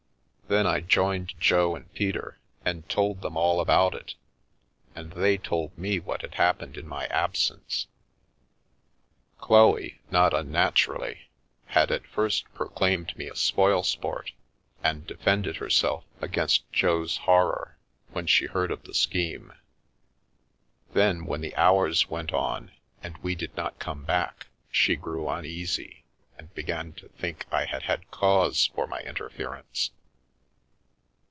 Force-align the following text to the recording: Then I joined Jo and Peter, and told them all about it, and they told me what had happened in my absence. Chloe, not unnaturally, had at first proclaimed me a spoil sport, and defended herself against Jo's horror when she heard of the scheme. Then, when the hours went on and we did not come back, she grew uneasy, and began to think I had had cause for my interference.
Then 0.51 0.67
I 0.67 0.81
joined 0.81 1.39
Jo 1.39 1.77
and 1.77 1.89
Peter, 1.93 2.37
and 2.65 2.89
told 2.89 3.21
them 3.21 3.37
all 3.37 3.61
about 3.61 3.93
it, 3.95 4.15
and 4.93 5.13
they 5.13 5.37
told 5.37 5.77
me 5.77 5.97
what 5.97 6.23
had 6.23 6.35
happened 6.35 6.75
in 6.75 6.85
my 6.89 7.05
absence. 7.05 7.87
Chloe, 9.37 10.01
not 10.09 10.33
unnaturally, 10.33 11.29
had 11.67 11.89
at 11.89 12.05
first 12.05 12.53
proclaimed 12.53 13.15
me 13.15 13.29
a 13.29 13.35
spoil 13.37 13.81
sport, 13.81 14.33
and 14.83 15.07
defended 15.07 15.55
herself 15.55 16.03
against 16.19 16.69
Jo's 16.73 17.15
horror 17.19 17.77
when 18.11 18.27
she 18.27 18.47
heard 18.47 18.71
of 18.71 18.83
the 18.83 18.93
scheme. 18.93 19.53
Then, 20.91 21.25
when 21.25 21.39
the 21.39 21.55
hours 21.55 22.09
went 22.09 22.33
on 22.33 22.73
and 23.01 23.17
we 23.19 23.35
did 23.35 23.55
not 23.55 23.79
come 23.79 24.03
back, 24.03 24.47
she 24.69 24.97
grew 24.97 25.29
uneasy, 25.29 26.03
and 26.37 26.53
began 26.53 26.91
to 26.95 27.07
think 27.07 27.45
I 27.53 27.63
had 27.63 27.83
had 27.83 28.11
cause 28.11 28.65
for 28.75 28.85
my 28.85 28.99
interference. 28.99 29.91